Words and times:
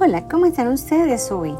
Hola, 0.00 0.26
¿cómo 0.28 0.46
están 0.46 0.72
ustedes 0.72 1.30
hoy? 1.30 1.54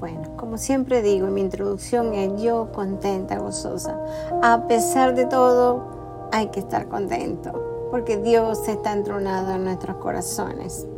Bueno, 0.00 0.30
como 0.36 0.58
siempre 0.58 1.00
digo, 1.00 1.28
mi 1.28 1.42
introducción 1.42 2.12
es 2.12 2.42
yo 2.42 2.72
contenta, 2.72 3.38
gozosa. 3.38 3.96
A 4.42 4.66
pesar 4.66 5.14
de 5.14 5.24
todo, 5.24 5.84
hay 6.32 6.48
que 6.48 6.58
estar 6.58 6.88
contento, 6.88 7.88
porque 7.92 8.16
Dios 8.16 8.66
está 8.66 8.92
entronado 8.92 9.52
en 9.52 9.62
nuestros 9.62 9.96
corazones. 9.98 10.88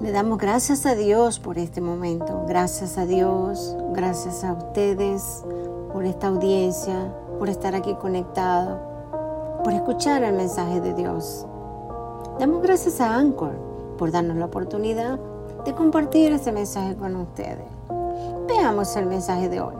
Le 0.00 0.12
damos 0.12 0.38
gracias 0.38 0.86
a 0.86 0.94
Dios 0.94 1.40
por 1.40 1.58
este 1.58 1.80
momento, 1.80 2.44
gracias 2.46 2.98
a 2.98 3.04
Dios, 3.04 3.76
gracias 3.92 4.44
a 4.44 4.52
ustedes 4.52 5.42
por 5.92 6.04
esta 6.04 6.28
audiencia, 6.28 7.12
por 7.40 7.48
estar 7.48 7.74
aquí 7.74 7.96
conectado, 7.96 8.78
por 9.64 9.72
escuchar 9.72 10.22
el 10.22 10.34
mensaje 10.34 10.80
de 10.80 10.94
Dios. 10.94 11.46
Damos 12.40 12.62
gracias 12.62 13.02
a 13.02 13.18
Anchor 13.18 13.52
por 13.98 14.10
darnos 14.10 14.38
la 14.38 14.46
oportunidad 14.46 15.20
de 15.66 15.74
compartir 15.74 16.32
este 16.32 16.52
mensaje 16.52 16.96
con 16.96 17.14
ustedes. 17.16 17.66
Veamos 18.48 18.96
el 18.96 19.04
mensaje 19.04 19.50
de 19.50 19.60
hoy. 19.60 19.74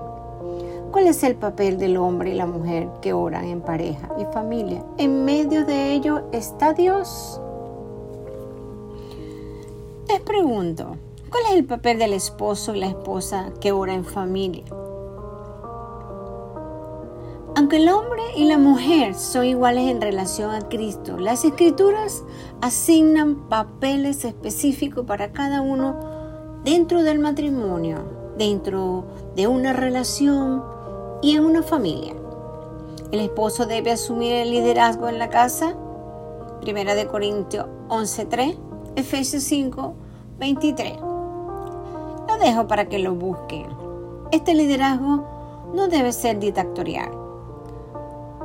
¿Cuál 0.93 1.07
es 1.07 1.23
el 1.23 1.37
papel 1.37 1.79
del 1.79 1.97
hombre 1.97 2.33
y 2.33 2.35
la 2.35 2.45
mujer 2.45 2.91
que 3.01 3.15
oran 3.15 3.47
en 3.47 3.63
pareja 3.63 4.11
y 4.19 4.27
familia? 4.27 4.85
En 4.99 5.25
medio 5.25 5.65
de 5.65 5.95
ello 5.95 6.25
está 6.33 6.75
Dios. 6.75 7.41
Les 10.07 10.21
pregunto, 10.21 10.99
¿cuál 11.31 11.45
es 11.49 11.53
el 11.53 11.65
papel 11.65 11.99
del 11.99 12.13
esposo 12.13 12.75
y 12.75 12.81
la 12.81 12.89
esposa 12.89 13.53
que 13.59 13.73
ora 13.73 13.95
en 13.95 14.05
familia? 14.05 14.65
Aunque 17.61 17.77
el 17.77 17.91
hombre 17.91 18.23
y 18.35 18.45
la 18.45 18.57
mujer 18.57 19.15
son 19.15 19.45
iguales 19.45 19.91
en 19.91 20.01
relación 20.01 20.51
a 20.51 20.67
Cristo, 20.71 21.19
las 21.19 21.45
escrituras 21.45 22.25
asignan 22.63 23.51
papeles 23.51 24.25
específicos 24.25 25.05
para 25.05 25.33
cada 25.33 25.61
uno 25.61 25.95
dentro 26.65 27.03
del 27.03 27.19
matrimonio, 27.19 27.99
dentro 28.39 29.05
de 29.37 29.47
una 29.47 29.75
relación 29.75 30.65
y 31.21 31.37
en 31.37 31.45
una 31.45 31.63
familia. 31.63 32.15
El 33.13 33.21
esposo 33.21 33.67
debe 33.67 33.91
asumir 33.91 34.33
el 34.33 34.53
liderazgo 34.53 35.11
en 35.11 35.19
la 35.19 35.29
casa, 35.29 35.77
Primera 36.63 36.95
de 36.95 37.09
Corintios 37.09 37.67
11.3, 37.89 38.57
Efesios 38.97 39.43
5, 39.43 39.95
23. 40.39 40.99
Lo 40.99 42.39
dejo 42.41 42.67
para 42.67 42.89
que 42.89 43.01
lo 43.01 43.15
busquen. 43.15 43.67
Este 44.33 44.55
liderazgo 44.55 45.27
no 45.75 45.89
debe 45.89 46.15
ser 46.15 46.39
dictatorial, 46.39 47.20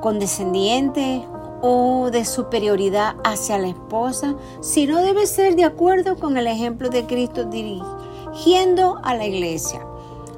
condescendiente 0.05 1.25
o 1.63 2.11
de 2.11 2.25
superioridad 2.25 3.15
hacia 3.23 3.57
la 3.57 3.69
esposa, 3.69 4.35
sino 4.61 5.01
debe 5.01 5.25
ser 5.25 5.55
de 5.55 5.63
acuerdo 5.63 6.17
con 6.17 6.37
el 6.37 6.45
ejemplo 6.45 6.89
de 6.89 7.07
Cristo 7.07 7.45
dirigiendo 7.45 8.99
a 9.01 9.15
la 9.15 9.25
iglesia. 9.25 9.83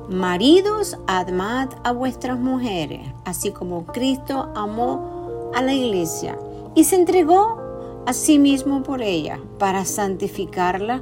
Maridos, 0.07 0.97
amad 1.05 1.67
a 1.83 1.91
vuestras 1.91 2.39
mujeres, 2.39 3.01
así 3.25 3.51
como 3.51 3.85
Cristo 3.87 4.53
amó 4.55 5.51
a 5.53 5.61
la 5.61 5.73
iglesia 5.73 6.39
y 6.73 6.85
se 6.85 6.95
entregó 6.95 7.57
a 8.05 8.13
sí 8.13 8.39
mismo 8.39 8.83
por 8.83 9.01
ella 9.01 9.37
para 9.59 9.83
santificarla, 9.83 11.01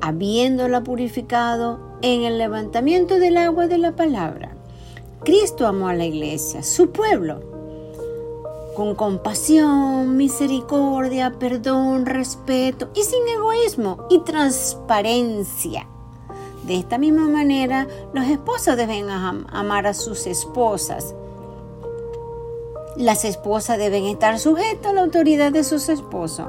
habiéndola 0.00 0.82
purificado 0.82 1.78
en 2.00 2.22
el 2.22 2.38
levantamiento 2.38 3.18
del 3.18 3.36
agua 3.36 3.66
de 3.66 3.76
la 3.76 3.94
palabra. 3.94 4.56
Cristo 5.24 5.66
amó 5.66 5.88
a 5.88 5.94
la 5.94 6.06
iglesia, 6.06 6.62
su 6.62 6.90
pueblo, 6.90 7.57
con 8.78 8.94
compasión, 8.94 10.16
misericordia, 10.16 11.36
perdón, 11.36 12.06
respeto 12.06 12.90
y 12.94 13.02
sin 13.02 13.26
egoísmo 13.26 14.06
y 14.08 14.20
transparencia. 14.20 15.88
De 16.62 16.76
esta 16.76 16.96
misma 16.96 17.26
manera, 17.26 17.88
los 18.12 18.24
esposos 18.26 18.76
deben 18.76 19.10
amar 19.10 19.88
a 19.88 19.94
sus 19.94 20.28
esposas 20.28 21.16
las 22.96 23.24
esposas 23.24 23.78
deben 23.78 24.06
estar 24.06 24.40
sujetas 24.40 24.90
a 24.90 24.92
la 24.92 25.02
autoridad 25.02 25.52
de 25.52 25.62
sus 25.62 25.88
esposos 25.88 26.46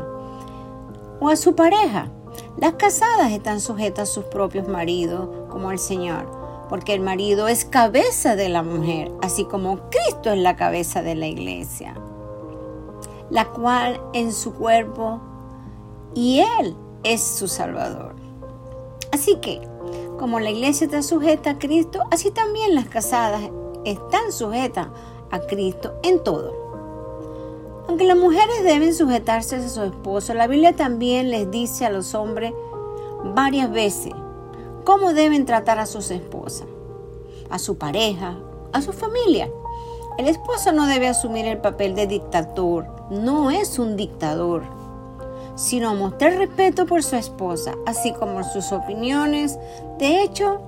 o 1.19 1.29
a 1.29 1.35
su 1.35 1.55
pareja. 1.55 2.11
Las 2.57 2.73
casadas 2.73 3.31
están 3.31 3.59
sujetas 3.59 4.09
a 4.09 4.11
sus 4.11 4.25
propios 4.25 4.67
maridos 4.67 5.29
como 5.49 5.71
el 5.71 5.77
Señor, 5.77 6.25
porque 6.67 6.95
el 6.95 7.01
marido 7.01 7.47
es 7.47 7.65
cabeza 7.65 8.35
de 8.35 8.49
la 8.49 8.63
mujer, 8.63 9.11
así 9.21 9.45
como 9.45 9.89
Cristo 9.91 10.31
es 10.31 10.39
la 10.39 10.55
cabeza 10.55 11.03
de 11.03 11.13
la 11.13 11.27
iglesia, 11.27 11.93
la 13.29 13.45
cual 13.45 14.01
en 14.13 14.31
su 14.33 14.53
cuerpo 14.53 15.19
y 16.15 16.39
Él 16.59 16.75
es 17.03 17.21
su 17.21 17.47
Salvador. 17.47 18.15
Así 19.11 19.37
que, 19.37 19.61
como 20.17 20.39
la 20.39 20.51
iglesia 20.51 20.85
está 20.85 21.01
sujeta 21.01 21.51
a 21.51 21.59
Cristo, 21.59 22.01
así 22.11 22.31
también 22.31 22.75
las 22.75 22.87
casadas 22.87 23.41
están 23.85 24.31
sujetas 24.31 24.87
a 25.31 25.39
Cristo 25.39 25.93
en 26.03 26.23
todo. 26.23 26.53
Aunque 27.87 28.05
las 28.05 28.17
mujeres 28.17 28.63
deben 28.63 28.93
sujetarse 28.93 29.55
a 29.55 29.67
su 29.67 29.81
esposo, 29.83 30.33
la 30.33 30.47
Biblia 30.47 30.75
también 30.75 31.31
les 31.31 31.49
dice 31.49 31.85
a 31.85 31.89
los 31.89 32.13
hombres 32.13 32.53
varias 33.33 33.71
veces 33.71 34.13
cómo 34.83 35.13
deben 35.13 35.45
tratar 35.45 35.79
a 35.79 35.85
sus 35.85 36.11
esposas, 36.11 36.67
a 37.49 37.57
su 37.57 37.77
pareja, 37.77 38.37
a 38.73 38.81
su 38.81 38.93
familia. 38.93 39.49
El 40.19 40.27
esposo 40.27 40.73
no 40.73 40.85
debe 40.85 41.07
asumir 41.07 41.45
el 41.45 41.59
papel 41.59 41.95
de 41.95 42.05
dictador, 42.05 42.85
no 43.09 43.51
es 43.51 43.79
un 43.79 43.95
dictador, 43.95 44.63
sino 45.55 45.95
mostrar 45.95 46.33
respeto 46.33 46.85
por 46.85 47.03
su 47.03 47.15
esposa, 47.15 47.75
así 47.85 48.11
como 48.11 48.43
sus 48.43 48.73
opiniones. 48.73 49.57
De 49.97 50.21
hecho, 50.21 50.59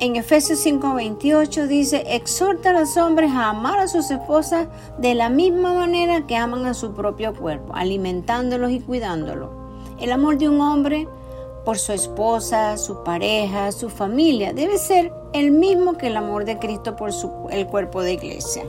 en 0.00 0.16
Efesios 0.16 0.58
5:28 0.66 1.66
dice, 1.66 2.04
exhorta 2.06 2.68
a 2.68 2.78
los 2.78 2.94
hombres 2.98 3.30
a 3.30 3.48
amar 3.48 3.78
a 3.78 3.88
sus 3.88 4.10
esposas 4.10 4.68
de 4.98 5.14
la 5.14 5.30
misma 5.30 5.72
manera 5.72 6.26
que 6.26 6.36
aman 6.36 6.66
a 6.66 6.74
su 6.74 6.92
propio 6.92 7.34
cuerpo, 7.34 7.72
alimentándolos 7.74 8.70
y 8.70 8.80
cuidándolos. 8.80 9.48
El 9.98 10.12
amor 10.12 10.36
de 10.36 10.50
un 10.50 10.60
hombre 10.60 11.08
por 11.64 11.78
su 11.78 11.92
esposa, 11.92 12.76
su 12.76 13.02
pareja, 13.04 13.72
su 13.72 13.88
familia, 13.88 14.52
debe 14.52 14.78
ser 14.78 15.12
el 15.32 15.50
mismo 15.50 15.96
que 15.96 16.08
el 16.08 16.16
amor 16.16 16.44
de 16.44 16.58
Cristo 16.58 16.96
por 16.96 17.12
su, 17.12 17.30
el 17.50 17.66
cuerpo 17.66 18.02
de 18.02 18.14
iglesia. 18.14 18.64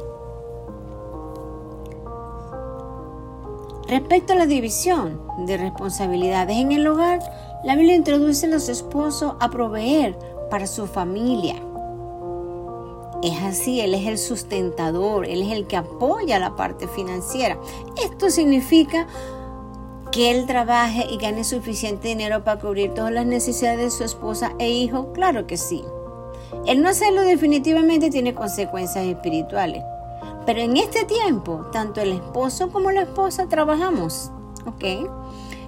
Respecto 3.88 4.34
a 4.34 4.38
la 4.38 4.46
división 4.46 5.22
de 5.46 5.58
responsabilidades 5.58 6.58
en 6.58 6.72
el 6.72 6.88
hogar, 6.88 7.20
la 7.64 7.76
Biblia 7.76 7.96
introduce 7.96 8.46
a 8.46 8.50
los 8.50 8.70
esposos 8.70 9.34
a 9.40 9.50
proveer 9.50 10.18
para 10.50 10.68
su 10.68 10.88
familia. 10.88 11.56
Es 13.24 13.42
así, 13.42 13.82
Él 13.82 13.94
es 13.94 14.06
el 14.06 14.18
sustentador, 14.18 15.26
Él 15.26 15.42
es 15.42 15.52
el 15.52 15.68
que 15.68 15.78
apoya 15.78 16.40
la 16.40 16.56
parte 16.56 16.88
financiera. 16.88 17.58
Esto 18.04 18.30
significa 18.30 19.08
que 20.14 20.30
Él 20.30 20.46
trabaje 20.46 21.08
y 21.10 21.18
gane 21.18 21.44
suficiente 21.44 22.10
dinero 22.10 22.44
para 22.44 22.60
cubrir 22.60 22.94
todas 22.94 23.12
las 23.12 23.26
necesidades 23.26 23.80
de 23.80 23.90
su 23.90 24.04
esposa 24.04 24.54
e 24.60 24.70
hijo. 24.70 25.12
Claro 25.12 25.48
que 25.48 25.58
sí. 25.58 25.84
El 26.68 26.84
no 26.84 26.90
hacerlo 26.90 27.22
definitivamente 27.22 28.12
tiene 28.12 28.36
consecuencias 28.36 29.06
espirituales. 29.06 29.84
Pero 30.46 30.60
en 30.60 30.78
este 30.78 31.06
tiempo, 31.06 31.66
tanto 31.72 32.00
el 32.00 32.12
esposo 32.12 32.70
como 32.70 32.92
la 32.92 33.02
esposa 33.02 33.48
trabajamos. 33.48 34.30
¿Ok? 34.68 35.10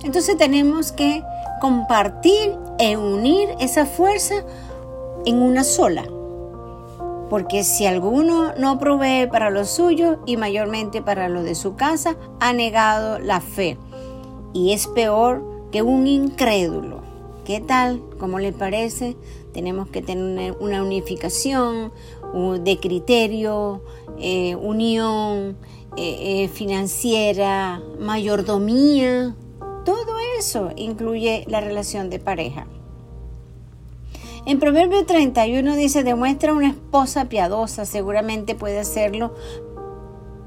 Entonces 0.04 0.38
tenemos 0.38 0.92
que 0.92 1.24
compartir 1.60 2.56
e 2.78 2.98
unir 2.98 3.50
esa 3.60 3.88
fuerza 3.88 4.36
en 5.26 5.42
una 5.42 5.64
sola. 5.64 6.04
Porque 7.32 7.64
si 7.64 7.88
alguno 7.88 8.54
no 8.60 8.78
provee 8.78 9.26
para 9.26 9.50
lo 9.50 9.66
suyo 9.66 10.20
y 10.28 10.38
mayormente 10.38 11.02
para 11.02 11.30
lo 11.30 11.42
de 11.42 11.56
su 11.56 11.76
casa, 11.76 12.16
ha 12.40 12.54
negado 12.54 13.18
la 13.18 13.42
fe. 13.42 13.80
Y 14.56 14.72
es 14.72 14.88
peor 14.88 15.44
que 15.74 15.82
un 15.82 16.08
incrédulo. 16.08 17.02
¿Qué 17.44 17.60
tal? 17.60 18.02
¿Cómo 18.20 18.40
le 18.40 18.54
parece? 18.54 19.18
Tenemos 19.54 19.90
que 19.90 20.02
tener 20.02 20.56
una 20.62 20.82
unificación 20.82 21.92
de 22.64 22.80
criterio, 22.80 23.82
eh, 24.18 24.56
unión 24.56 25.58
eh, 25.98 26.44
eh, 26.44 26.48
financiera, 26.48 27.84
mayordomía. 28.00 29.36
Todo 29.84 30.20
eso 30.40 30.70
incluye 30.78 31.44
la 31.50 31.60
relación 31.60 32.10
de 32.10 32.20
pareja. 32.20 32.66
En 34.46 34.60
Proverbio 34.60 35.06
31 35.06 35.76
dice, 35.76 36.06
demuestra 36.06 36.54
una 36.54 36.70
esposa 36.70 37.26
piadosa, 37.26 37.84
seguramente 37.84 38.56
puede 38.56 38.80
hacerlo, 38.80 39.34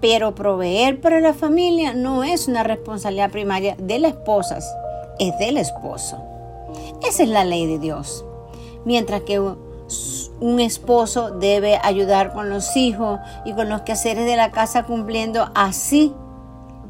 pero 0.00 0.34
proveer 0.34 1.00
para 1.00 1.20
la 1.20 1.34
familia 1.34 1.94
no 1.94 2.24
es 2.24 2.48
una 2.48 2.62
responsabilidad 2.62 3.30
primaria 3.30 3.76
de 3.78 3.98
las 3.98 4.12
esposas, 4.12 4.74
es 5.18 5.36
del 5.38 5.56
esposo. 5.56 6.22
Esa 7.06 7.22
es 7.22 7.28
la 7.28 7.44
ley 7.44 7.66
de 7.66 7.78
Dios. 7.78 8.24
Mientras 8.84 9.22
que 9.22 9.40
un 9.40 10.60
esposo 10.60 11.30
debe 11.30 11.78
ayudar 11.82 12.32
con 12.32 12.50
los 12.50 12.76
hijos 12.76 13.18
y 13.44 13.52
con 13.54 13.68
los 13.68 13.82
quehaceres 13.82 14.26
de 14.26 14.36
la 14.36 14.50
casa 14.50 14.84
cumpliendo 14.84 15.50
así 15.54 16.14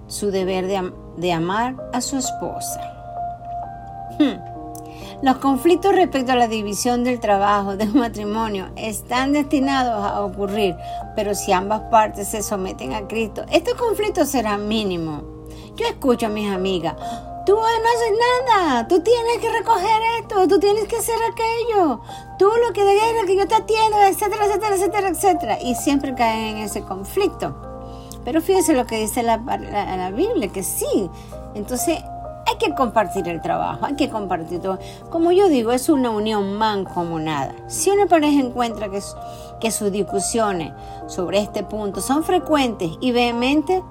su 0.06 0.30
deber 0.30 0.66
de, 0.66 0.92
de 1.16 1.32
amar 1.32 1.76
a 1.92 2.00
su 2.00 2.16
esposa. 2.16 2.80
Hmm. 4.18 4.57
Los 5.20 5.38
conflictos 5.38 5.96
respecto 5.96 6.30
a 6.30 6.36
la 6.36 6.46
división 6.46 7.02
del 7.02 7.18
trabajo 7.18 7.76
de 7.76 7.86
un 7.86 7.98
matrimonio 7.98 8.68
están 8.76 9.32
destinados 9.32 10.04
a 10.04 10.20
ocurrir, 10.24 10.76
pero 11.16 11.34
si 11.34 11.50
ambas 11.50 11.80
partes 11.90 12.28
se 12.28 12.40
someten 12.40 12.92
a 12.92 13.08
Cristo, 13.08 13.44
estos 13.50 13.74
conflictos 13.74 14.28
serán 14.28 14.68
mínimos. 14.68 15.24
Yo 15.74 15.86
escucho 15.86 16.26
a 16.26 16.28
mis 16.28 16.48
amigas, 16.48 16.94
tú 17.44 17.54
no 17.54 17.62
haces 17.62 18.12
nada, 18.46 18.86
tú 18.86 19.00
tienes 19.00 19.38
que 19.40 19.50
recoger 19.50 20.00
esto, 20.20 20.46
tú 20.46 20.60
tienes 20.60 20.84
que 20.84 20.98
hacer 20.98 21.16
aquello, 21.32 22.00
tú 22.38 22.48
lo 22.64 22.72
que 22.72 22.84
debes 22.84 23.24
que 23.26 23.36
yo 23.36 23.48
te 23.48 23.56
atiendo, 23.56 24.00
etcétera, 24.02 24.46
etcétera, 24.46 24.74
etcétera, 24.76 25.08
etcétera. 25.08 25.58
Y 25.60 25.74
siempre 25.74 26.14
caen 26.14 26.58
en 26.58 26.62
ese 26.64 26.82
conflicto. 26.82 27.56
Pero 28.24 28.40
fíjese 28.40 28.72
lo 28.72 28.86
que 28.86 28.98
dice 28.98 29.24
la, 29.24 29.38
la 29.38 30.10
Biblia, 30.12 30.48
que 30.48 30.62
sí. 30.62 31.10
Entonces, 31.54 31.98
que 32.58 32.74
compartir 32.74 33.28
el 33.28 33.40
trabajo, 33.40 33.86
hay 33.86 33.94
que 33.94 34.10
compartir 34.10 34.60
todo. 34.60 34.78
Como 35.10 35.32
yo 35.32 35.48
digo, 35.48 35.72
es 35.72 35.88
una 35.88 36.10
unión 36.10 36.54
mancomunada. 36.54 37.54
Si 37.68 37.90
una 37.90 38.06
pareja 38.06 38.40
encuentra 38.40 38.90
que, 38.90 39.00
que 39.60 39.70
sus 39.70 39.90
discusiones 39.90 40.72
sobre 41.06 41.38
este 41.38 41.62
punto 41.62 42.00
son 42.00 42.24
frecuentes 42.24 42.90
y 43.00 43.12
vehementes, 43.12 43.82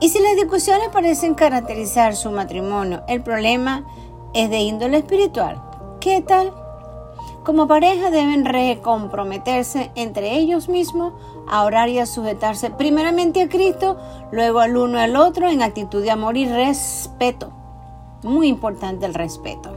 y 0.00 0.08
si 0.08 0.20
las 0.20 0.36
discusiones 0.36 0.88
parecen 0.92 1.34
caracterizar 1.34 2.16
su 2.16 2.30
matrimonio, 2.30 3.02
el 3.08 3.22
problema 3.22 3.84
es 4.34 4.50
de 4.50 4.58
índole 4.58 4.98
espiritual. 4.98 5.62
¿Qué 6.00 6.20
tal? 6.20 6.52
Como 7.44 7.68
pareja 7.68 8.10
deben 8.10 8.44
recomprometerse 8.44 9.90
entre 9.94 10.36
ellos 10.36 10.68
mismos 10.68 11.12
a 11.46 11.62
orar 11.64 11.90
y 11.90 11.98
a 11.98 12.06
sujetarse 12.06 12.70
primeramente 12.70 13.42
a 13.42 13.48
Cristo, 13.48 13.98
luego 14.32 14.60
al 14.60 14.76
uno 14.76 14.98
al 14.98 15.14
otro 15.16 15.48
en 15.48 15.62
actitud 15.62 16.02
de 16.02 16.10
amor 16.10 16.36
y 16.36 16.46
respeto. 16.46 17.63
Muy 18.24 18.48
importante 18.48 19.04
el 19.04 19.12
respeto. 19.12 19.70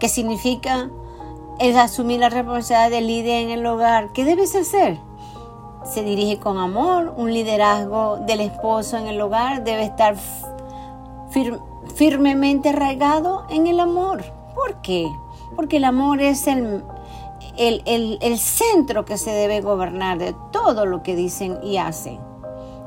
¿Qué 0.00 0.08
significa? 0.08 0.90
Es 1.58 1.76
asumir 1.76 2.18
la 2.20 2.30
responsabilidad 2.30 2.90
de 2.90 3.00
líder 3.02 3.44
en 3.44 3.50
el 3.50 3.66
hogar. 3.66 4.12
¿Qué 4.14 4.24
debes 4.24 4.56
hacer? 4.56 4.98
Se 5.84 6.02
dirige 6.02 6.38
con 6.38 6.56
amor. 6.56 7.12
Un 7.16 7.32
liderazgo 7.32 8.16
del 8.26 8.40
esposo 8.40 8.96
en 8.96 9.06
el 9.06 9.20
hogar 9.20 9.64
debe 9.64 9.84
estar 9.84 10.16
firmemente 11.94 12.70
arraigado 12.70 13.44
en 13.50 13.66
el 13.66 13.78
amor. 13.78 14.24
¿Por 14.54 14.80
qué? 14.80 15.06
Porque 15.56 15.76
el 15.76 15.84
amor 15.84 16.22
es 16.22 16.46
el, 16.46 16.82
el, 17.58 18.18
el 18.20 18.38
centro 18.38 19.04
que 19.04 19.18
se 19.18 19.30
debe 19.30 19.60
gobernar 19.60 20.16
de 20.16 20.34
todo 20.52 20.86
lo 20.86 21.02
que 21.02 21.14
dicen 21.14 21.58
y 21.62 21.76
hacen. 21.76 22.25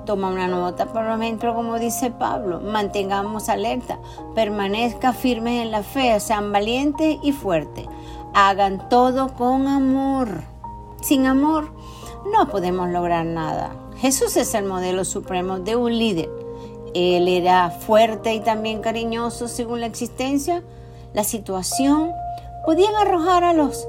Toma 0.06 0.30
una 0.30 0.48
nota, 0.48 0.88
por 0.88 1.06
ejemplo, 1.06 1.54
como 1.54 1.78
dice 1.78 2.10
Pablo, 2.10 2.60
mantengamos 2.62 3.50
alerta, 3.50 4.00
permanezca 4.34 5.13
firmes 5.13 5.62
en 5.62 5.72
la 5.72 5.84
fe, 5.84 6.19
sean 6.19 6.51
valientes 6.51 7.18
y 7.22 7.31
fuertes. 7.31 7.86
Hagan 8.34 8.90
todo 8.90 9.34
con 9.36 9.68
amor. 9.68 10.42
Sin 11.01 11.25
amor 11.25 11.72
no 12.31 12.48
podemos 12.48 12.90
lograr 12.90 13.25
nada. 13.25 13.72
Jesús 13.98 14.36
es 14.38 14.54
el 14.54 14.66
modelo 14.66 15.06
supremo 15.06 15.60
de 15.60 15.75
un 15.75 15.98
líder. 15.98 16.30
Él 16.94 17.28
era 17.28 17.69
fuerte 17.69 18.34
y 18.34 18.40
también 18.40 18.81
cariñoso 18.81 19.48
según 19.48 19.81
la 19.81 19.86
existencia, 19.86 20.63
la 21.13 21.24
situación. 21.24 22.12
Podían 22.66 22.96
arrojar 22.96 23.44
a 23.44 23.54
los 23.54 23.88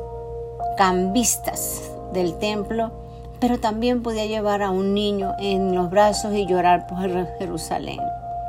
cambistas 0.76 1.90
del 2.12 2.38
templo 2.38 2.99
pero 3.40 3.58
también 3.58 4.02
podía 4.02 4.26
llevar 4.26 4.62
a 4.62 4.70
un 4.70 4.94
niño 4.94 5.34
en 5.38 5.74
los 5.74 5.90
brazos 5.90 6.34
y 6.34 6.46
llorar 6.46 6.86
por 6.86 6.98
Jerusalén. 7.38 8.00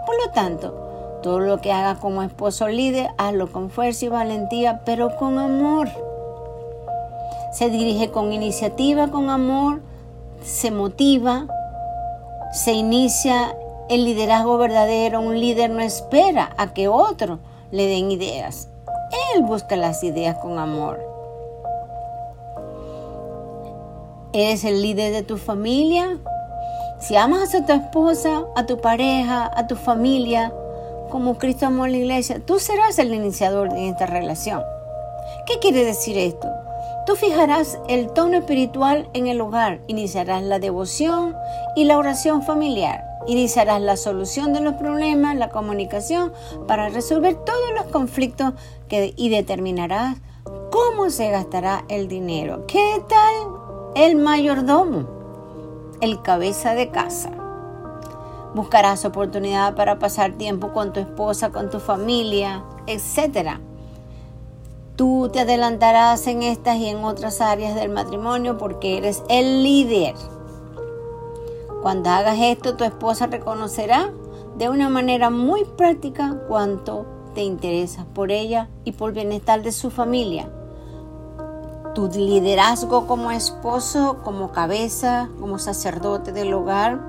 Por 0.06 0.16
lo 0.26 0.32
tanto, 0.34 1.20
todo 1.24 1.40
lo 1.40 1.62
que 1.62 1.72
haga 1.72 2.00
como 2.00 2.24
esposo 2.24 2.68
líder, 2.68 3.10
hazlo 3.18 3.52
con 3.52 3.70
fuerza 3.70 4.06
y 4.06 4.10
valentía, 4.10 4.82
pero 4.84 5.16
con 5.16 5.40
amor. 5.40 5.90
Se 7.54 7.70
dirige 7.70 8.10
con 8.10 8.34
iniciativa, 8.34 9.10
con 9.10 9.30
amor, 9.30 9.82
se 10.42 10.72
motiva, 10.72 11.48
se 12.52 12.74
inicia 12.74 13.56
el 13.90 14.06
liderazgo 14.06 14.58
verdadero. 14.58 15.22
Un 15.22 15.40
líder 15.40 15.70
no 15.70 15.82
espera 15.82 16.54
a 16.58 16.74
que 16.74 16.88
otro 16.88 17.40
le 17.72 17.88
den 17.88 18.12
ideas. 18.12 18.70
Él 19.36 19.44
busca 19.44 19.76
las 19.76 20.04
ideas 20.04 20.38
con 20.38 20.58
amor. 20.58 21.11
¿Eres 24.34 24.64
el 24.64 24.82
líder 24.82 25.12
de 25.12 25.24
tu 25.24 25.38
familia? 25.38 26.18
Si 27.02 27.18
amas 27.18 27.54
a 27.54 27.66
tu 27.66 27.74
esposa, 27.74 28.46
a 28.56 28.66
tu 28.66 28.80
pareja, 28.80 29.52
a 29.54 29.68
tu 29.68 29.76
familia, 29.76 30.54
como 31.10 31.38
Cristo 31.38 31.66
amó 31.66 31.86
la 31.86 31.98
iglesia, 31.98 32.40
tú 32.46 32.58
serás 32.58 32.98
el 32.98 33.14
iniciador 33.14 33.74
de 33.74 33.90
esta 33.90 34.06
relación. 34.06 34.62
¿Qué 35.46 35.60
quiere 35.60 35.84
decir 35.84 36.18
esto? 36.18 36.48
Tú 37.06 37.18
fijarás 37.18 37.78
el 37.90 38.10
tono 38.14 38.38
espiritual 38.38 39.10
en 39.14 39.28
el 39.28 39.42
hogar, 39.42 39.82
iniciarás 39.88 40.44
la 40.44 40.60
devoción 40.60 41.36
y 41.76 41.84
la 41.84 41.98
oración 41.98 42.42
familiar, 42.42 43.04
iniciarás 43.28 43.82
la 43.82 43.98
solución 43.98 44.54
de 44.54 44.62
los 44.62 44.76
problemas, 44.76 45.36
la 45.36 45.50
comunicación 45.50 46.32
para 46.70 46.88
resolver 46.88 47.36
todos 47.36 47.72
los 47.76 47.88
conflictos 47.88 48.54
y 48.90 49.28
determinarás 49.28 50.20
cómo 50.72 51.10
se 51.10 51.32
gastará 51.32 51.84
el 51.90 52.08
dinero. 52.08 52.66
¿Qué 52.66 53.02
tal 53.10 53.61
el 53.94 54.16
mayordomo, 54.16 55.06
el 56.00 56.22
cabeza 56.22 56.74
de 56.74 56.90
casa. 56.90 57.32
Buscarás 58.56 59.04
oportunidad 59.04 59.76
para 59.76 60.00
pasar 60.00 60.34
tiempo 60.34 60.72
con 60.72 60.94
tu 60.94 61.02
esposa, 61.02 61.52
con 61.52 61.70
tu 61.70 61.80
familia, 61.80 62.64
etc. 62.88 63.60
Tú 64.96 65.30
te 65.32 65.42
adelantarás 65.42 66.26
en 66.28 66.44
estas 66.44 66.78
y 66.78 66.88
en 66.88 67.04
otras 67.04 67.42
áreas 67.42 67.76
del 67.76 67.90
matrimonio 67.90 68.58
porque 68.58 68.98
eres 68.98 69.24
el 69.30 69.64
líder. 69.64 70.16
Cuando 71.82 72.10
hagas 72.12 72.38
esto, 72.40 72.78
tu 72.78 72.86
esposa 72.86 73.28
reconocerá 73.28 74.12
de 74.58 74.70
una 74.70 74.88
manera 74.88 75.30
muy 75.30 75.66
práctica 75.66 76.44
cuánto 76.48 77.06
te 77.34 77.42
interesas 77.42 78.06
por 78.06 78.32
ella 78.32 78.70
y 78.86 78.94
por 78.94 79.10
el 79.10 79.16
bienestar 79.16 79.64
de 79.64 79.72
su 79.72 79.90
familia 79.90 80.50
tu 81.94 82.08
liderazgo 82.08 83.08
como 83.08 83.32
esposo, 83.32 84.18
como 84.24 84.52
cabeza, 84.52 85.30
como 85.40 85.60
sacerdote 85.60 86.32
del 86.32 86.54
hogar, 86.54 87.00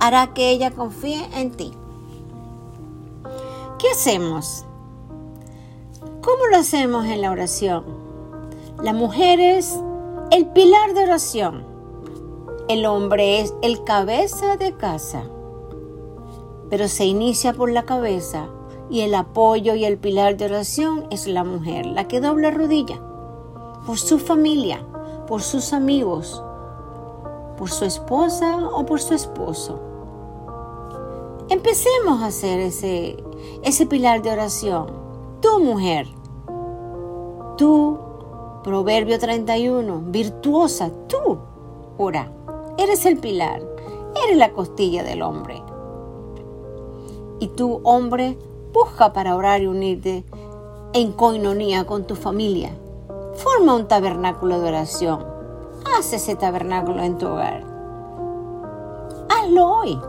hará 0.00 0.28
que 0.34 0.50
ella 0.50 0.70
confíe 0.70 1.28
en 1.34 1.50
ti. 1.50 1.72
¿Qué 3.78 3.88
hacemos? 3.90 4.64
¿Cómo 6.22 6.46
lo 6.50 6.58
hacemos 6.58 7.06
en 7.06 7.20
la 7.20 7.30
oración? 7.30 7.84
La 8.82 8.92
mujer 8.92 9.40
es 9.40 9.78
el 10.30 10.46
pilar 10.46 10.94
de 10.94 11.04
oración. 11.04 11.64
El 12.68 12.86
hombre 12.86 13.40
es 13.40 13.54
el 13.62 13.84
cabeza 13.84 14.56
de 14.56 14.74
casa. 14.76 15.24
Pero 16.70 16.88
se 16.88 17.04
inicia 17.04 17.52
por 17.52 17.70
la 17.70 17.84
cabeza 17.84 18.48
y 18.90 19.00
el 19.00 19.14
apoyo 19.14 19.74
y 19.74 19.84
el 19.84 19.98
pilar 19.98 20.36
de 20.36 20.46
oración 20.46 21.06
es 21.10 21.26
la 21.26 21.44
mujer, 21.44 21.86
la 21.86 22.08
que 22.08 22.20
dobla 22.20 22.50
rodilla 22.50 23.00
por 23.88 23.96
su 23.96 24.18
familia, 24.18 24.84
por 25.26 25.40
sus 25.40 25.72
amigos, 25.72 26.44
por 27.56 27.70
su 27.70 27.86
esposa 27.86 28.68
o 28.68 28.84
por 28.84 29.00
su 29.00 29.14
esposo. 29.14 29.80
Empecemos 31.48 32.20
a 32.20 32.26
hacer 32.26 32.60
ese, 32.60 33.16
ese 33.62 33.86
pilar 33.86 34.20
de 34.20 34.30
oración. 34.30 34.88
Tu 35.40 35.58
mujer, 35.60 36.06
tú, 37.56 37.98
Proverbio 38.62 39.18
31, 39.18 40.02
virtuosa, 40.08 40.90
tú, 41.06 41.38
ora. 41.96 42.30
Eres 42.76 43.06
el 43.06 43.16
pilar, 43.16 43.62
eres 44.22 44.36
la 44.36 44.52
costilla 44.52 45.02
del 45.02 45.22
hombre. 45.22 45.62
Y 47.40 47.48
tú, 47.48 47.80
hombre, 47.84 48.36
busca 48.74 49.14
para 49.14 49.34
orar 49.34 49.62
y 49.62 49.66
unirte 49.66 50.26
en 50.92 51.12
coinonía 51.12 51.86
con 51.86 52.06
tu 52.06 52.16
familia, 52.16 52.70
Forma 53.38 53.76
un 53.76 53.86
tabernáculo 53.86 54.60
de 54.60 54.68
oración. 54.68 55.24
Haz 55.86 56.12
ese 56.12 56.34
tabernáculo 56.34 57.02
en 57.02 57.18
tu 57.18 57.28
hogar. 57.28 57.62
Hazlo 59.28 59.66
hoy. 59.78 60.00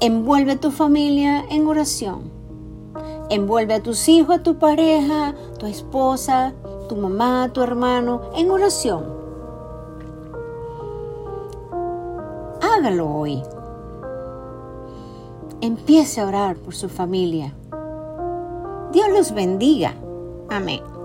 Envuelve 0.00 0.52
a 0.52 0.60
tu 0.60 0.70
familia 0.70 1.44
en 1.50 1.66
oración. 1.66 2.30
Envuelve 3.28 3.74
a 3.74 3.82
tus 3.82 4.08
hijos, 4.08 4.36
a 4.36 4.42
tu 4.42 4.58
pareja, 4.58 5.34
tu 5.58 5.66
esposa, 5.66 6.54
tu 6.88 6.96
mamá, 6.96 7.50
tu 7.52 7.60
hermano 7.60 8.22
en 8.34 8.50
oración. 8.50 9.04
Hágalo 12.62 13.10
hoy. 13.10 13.42
Empiece 15.60 16.22
a 16.22 16.26
orar 16.28 16.56
por 16.56 16.74
su 16.74 16.88
familia. 16.88 17.54
Dios 18.92 19.08
los 19.10 19.32
bendiga. 19.32 19.94
Amén. 20.48 20.95